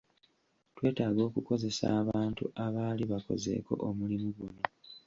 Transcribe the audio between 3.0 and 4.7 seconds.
bakozeeko omulimu guno.